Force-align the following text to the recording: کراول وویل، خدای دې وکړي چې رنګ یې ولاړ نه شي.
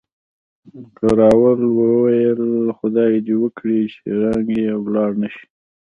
کراول 0.97 1.59
وویل، 1.77 2.43
خدای 2.77 3.13
دې 3.25 3.35
وکړي 3.43 3.81
چې 3.93 4.03
رنګ 4.21 4.45
یې 4.61 4.69
ولاړ 4.83 5.11
نه 5.21 5.29
شي. 5.33 5.45